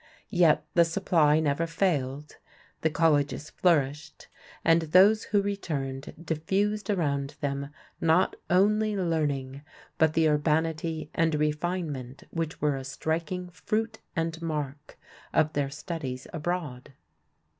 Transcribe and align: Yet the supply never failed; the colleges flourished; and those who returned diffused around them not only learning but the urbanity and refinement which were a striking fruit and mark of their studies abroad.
Yet 0.31 0.65
the 0.73 0.83
supply 0.83 1.39
never 1.39 1.67
failed; 1.67 2.37
the 2.81 2.89
colleges 2.89 3.51
flourished; 3.51 4.29
and 4.65 4.81
those 4.81 5.25
who 5.25 5.43
returned 5.43 6.15
diffused 6.19 6.89
around 6.89 7.35
them 7.39 7.69
not 7.99 8.35
only 8.49 8.97
learning 8.97 9.61
but 9.99 10.13
the 10.13 10.27
urbanity 10.27 11.11
and 11.13 11.35
refinement 11.35 12.23
which 12.31 12.59
were 12.59 12.77
a 12.77 12.83
striking 12.83 13.49
fruit 13.51 13.99
and 14.15 14.41
mark 14.41 14.97
of 15.35 15.53
their 15.53 15.69
studies 15.69 16.25
abroad. 16.33 16.93